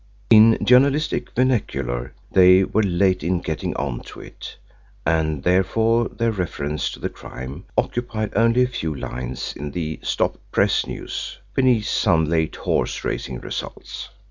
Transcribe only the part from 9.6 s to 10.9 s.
the "stop press